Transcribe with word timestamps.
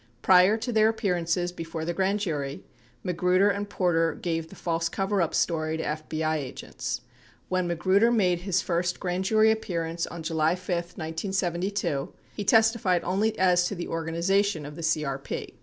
6 0.01 0.07
Prior 0.23 0.57
to 0.57 0.71
their 0.71 0.89
appearances 0.89 1.51
before 1.51 1.85
the 1.85 1.93
grand 1.93 2.21
jury, 2.21 2.63
Magruder 3.03 3.51
and 3.51 3.69
Porter 3.69 4.15
gave 4.15 4.49
the 4.49 4.55
false 4.55 4.89
coverup 4.89 5.35
story 5.35 5.77
to 5.77 5.83
FBI 5.83 6.37
agents. 6.37 7.01
7 7.05 7.05
When 7.49 7.67
Magruder 7.67 8.09
made 8.09 8.39
his 8.39 8.63
first 8.63 8.99
grand 8.99 9.25
jury 9.25 9.51
appearance 9.51 10.07
on 10.07 10.23
July 10.23 10.55
5, 10.55 10.75
1972, 10.75 12.11
he 12.35 12.43
testified 12.43 13.03
only 13.03 13.37
as 13.37 13.65
to 13.65 13.75
the 13.75 13.89
organization 13.89 14.65
of 14.65 14.75
the 14.75 14.81
CRP. 14.81 15.53